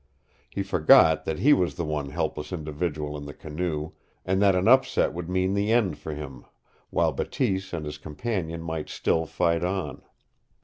[0.49, 3.91] He forgot that he was the one helpless individual in the canoe,
[4.25, 6.43] and that an upset would mean the end for him,
[6.89, 10.01] while Bateese and his companion might still fight on.